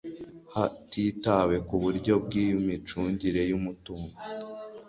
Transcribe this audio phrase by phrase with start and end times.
[0.53, 4.15] hatitawe ku buryo bw imicungire y umutungo